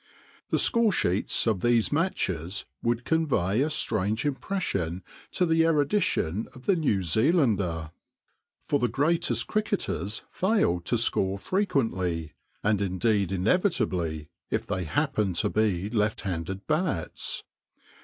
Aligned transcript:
The 0.49 0.57
score 0.57 0.91
sheets 0.91 1.45
of 1.45 1.59
these 1.61 1.91
matches 1.91 2.65
would 2.81 3.05
convey 3.05 3.61
a 3.61 3.69
strange 3.69 4.25
impression 4.25 5.03
to 5.33 5.45
the 5.45 5.63
erudition 5.63 6.47
of 6.55 6.65
the 6.65 6.75
New 6.75 7.03
Zealander. 7.03 7.91
For 8.65 8.79
the 8.79 8.87
greatest 8.87 9.45
cricketers 9.45 10.23
failed 10.31 10.85
to 10.85 10.97
score 10.97 11.37
frequently, 11.37 12.33
and, 12.63 12.81
indeed, 12.81 13.31
inevitably 13.31 14.29
if 14.49 14.65
they 14.65 14.85
happend 14.85 15.35
to 15.35 15.51
be 15.51 15.87
left 15.87 16.21
handed 16.21 16.65
bats. 16.65 17.43